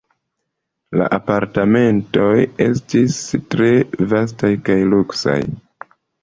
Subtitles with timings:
[1.01, 2.29] La apartamentoj
[2.65, 3.19] estis
[3.53, 3.69] tre
[4.15, 5.37] vastaj kaj luksaj.